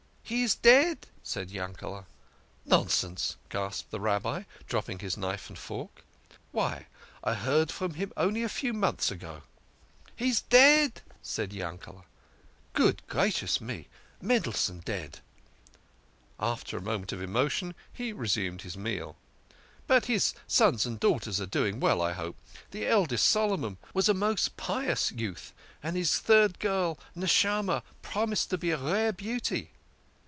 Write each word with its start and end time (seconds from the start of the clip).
"He 0.31 0.43
is 0.43 0.55
dead!" 0.55 1.07
said 1.23 1.49
Yankele." 1.51 2.05
Nonsense!" 2.65 3.35
gasped 3.49 3.91
the 3.91 3.99
Rabbi, 3.99 4.43
dropping 4.65 4.99
his 4.99 5.17
knife 5.17 5.49
and 5.49 5.59
fork. 5.59 6.05
"Why, 6.53 6.87
I 7.21 7.33
heard 7.33 7.69
from 7.69 7.95
him 7.95 8.13
only 8.15 8.41
a 8.41 8.47
few 8.47 8.71
months 8.71 9.11
ago."" 9.11 9.43
He 10.15 10.29
is 10.29 10.39
dead!" 10.39 11.01
said 11.21 11.51
Yankele." 11.51 12.05
Good 12.73 13.01
gracious 13.07 13.59
me! 13.59 13.89
Mendelssohn 14.21 14.79
dead!" 14.85 15.19
After 16.55 16.77
a 16.77 16.81
moment 16.81 17.11
of 17.11 17.21
emotion 17.21 17.75
he 17.91 18.13
resumed 18.13 18.61
his 18.61 18.77
meal." 18.77 19.17
But 19.85 20.05
his 20.05 20.33
sons 20.47 20.85
and 20.85 20.97
daughters 20.97 21.41
are 21.41 21.43
all 21.43 21.47
doing 21.49 21.81
well, 21.81 22.01
I 22.01 22.13
hope. 22.13 22.37
The 22.69 22.87
eldest, 22.87 23.27
Solo 23.27 23.57
mon, 23.57 23.77
was 23.93 24.07
a 24.07 24.13
most 24.13 24.55
pious 24.55 25.11
youth, 25.11 25.51
and 25.83 25.97
his 25.97 26.19
third 26.19 26.57
girl, 26.59 26.97
Neshamah, 27.17 27.83
promised 28.01 28.49
to 28.51 28.57
be 28.57 28.71
a 28.71 28.77
rare 28.77 29.11
beauty." 29.11 29.71